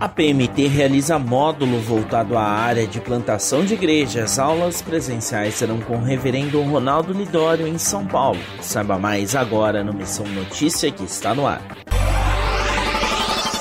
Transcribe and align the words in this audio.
A 0.00 0.08
PMT 0.08 0.68
realiza 0.68 1.18
módulo 1.18 1.80
voltado 1.80 2.38
à 2.38 2.44
área 2.44 2.86
de 2.86 3.00
plantação 3.00 3.64
de 3.64 3.74
igrejas. 3.74 4.38
Aulas 4.38 4.80
presenciais 4.80 5.54
serão 5.54 5.80
com 5.80 5.96
o 5.96 6.04
reverendo 6.04 6.62
Ronaldo 6.62 7.12
Lidório 7.12 7.66
em 7.66 7.78
São 7.78 8.06
Paulo. 8.06 8.38
Saiba 8.60 8.96
mais 8.96 9.34
agora 9.34 9.82
no 9.82 9.92
Missão 9.92 10.24
Notícia 10.28 10.88
que 10.92 11.02
está 11.02 11.34
no 11.34 11.48
ar. 11.48 11.60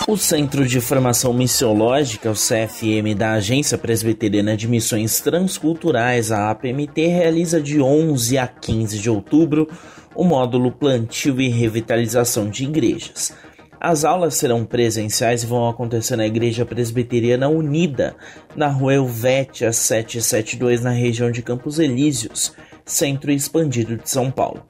O 0.08 0.16
Centro 0.16 0.64
de 0.68 0.80
Formação 0.80 1.34
Missiológica, 1.34 2.30
o 2.30 2.36
CFM, 2.36 3.18
da 3.18 3.32
Agência 3.34 3.76
Presbiteriana 3.76 4.56
de 4.56 4.68
Missões 4.68 5.20
Transculturais, 5.20 6.32
a 6.32 6.52
APMT, 6.52 7.08
realiza 7.08 7.60
de 7.60 7.82
11 7.82 8.38
a 8.38 8.48
15 8.48 9.00
de 9.00 9.10
outubro 9.10 9.68
o 10.14 10.24
módulo 10.24 10.72
Plantio 10.72 11.42
e 11.42 11.50
Revitalização 11.50 12.48
de 12.48 12.64
Igrejas. 12.64 13.34
As 13.80 14.04
aulas 14.04 14.34
serão 14.34 14.66
presenciais 14.66 15.44
e 15.44 15.46
vão 15.46 15.70
acontecer 15.70 16.16
na 16.16 16.26
Igreja 16.26 16.66
Presbiteriana 16.66 17.48
Unida, 17.48 18.16
na 18.56 18.68
rua 18.68 18.96
Helvétia 18.96 19.72
772, 19.72 20.84
na 20.84 20.90
região 20.90 21.30
de 21.30 21.44
Campos 21.44 21.78
Elíseos, 21.78 22.54
centro 22.84 23.32
expandido 23.32 23.96
de 23.96 24.10
São 24.10 24.32
Paulo. 24.32 24.64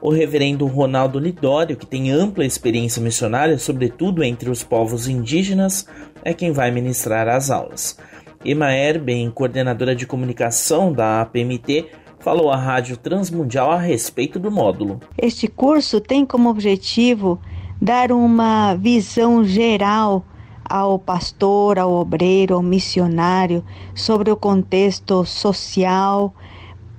O 0.00 0.10
reverendo 0.10 0.66
Ronaldo 0.66 1.18
Lidório, 1.18 1.76
que 1.76 1.86
tem 1.86 2.12
ampla 2.12 2.44
experiência 2.44 3.02
missionária, 3.02 3.58
sobretudo 3.58 4.22
entre 4.22 4.48
os 4.48 4.62
povos 4.62 5.08
indígenas, 5.08 5.86
é 6.24 6.32
quem 6.32 6.52
vai 6.52 6.70
ministrar 6.70 7.28
as 7.28 7.50
aulas. 7.50 7.98
Emma 8.44 8.72
Erben, 8.72 9.30
coordenadora 9.30 9.94
de 9.94 10.06
comunicação 10.06 10.92
da 10.92 11.20
APMT, 11.20 11.86
falou 12.20 12.50
à 12.50 12.56
Rádio 12.56 12.96
Transmundial 12.96 13.72
a 13.72 13.78
respeito 13.78 14.38
do 14.38 14.50
módulo. 14.50 15.00
Este 15.18 15.48
curso 15.48 16.00
tem 16.00 16.24
como 16.24 16.48
objetivo 16.48 17.40
dar 17.82 18.12
uma 18.12 18.76
visão 18.76 19.42
geral 19.42 20.24
ao 20.64 21.00
pastor, 21.00 21.80
ao 21.80 21.92
obreiro, 21.92 22.54
ao 22.54 22.62
missionário 22.62 23.64
sobre 23.92 24.30
o 24.30 24.36
contexto 24.36 25.24
social, 25.24 26.32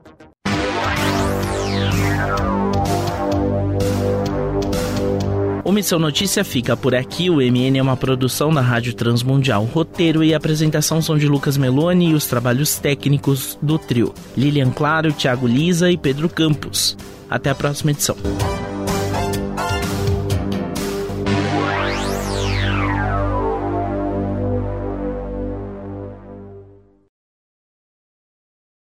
O 5.63 5.71
Missão 5.71 5.99
Notícia 5.99 6.43
fica 6.43 6.75
por 6.75 6.93
aqui. 6.93 7.29
O 7.29 7.35
MN 7.35 7.77
é 7.77 7.81
uma 7.81 7.95
produção 7.95 8.51
da 8.51 8.59
Rádio 8.59 8.93
Transmundial. 8.93 9.63
roteiro 9.63 10.21
e 10.23 10.33
apresentação 10.33 11.01
são 11.01 11.17
de 11.17 11.29
Lucas 11.29 11.55
Meloni 11.55 12.09
e 12.09 12.13
os 12.13 12.25
trabalhos 12.25 12.77
técnicos 12.77 13.57
do 13.61 13.77
trio. 13.77 14.13
Lilian 14.35 14.71
Claro, 14.71 15.13
Thiago 15.13 15.47
Lisa 15.47 15.89
e 15.89 15.97
Pedro 15.97 16.27
Campos. 16.27 16.97
Até 17.29 17.51
a 17.51 17.55
próxima 17.55 17.91
edição. 17.91 18.17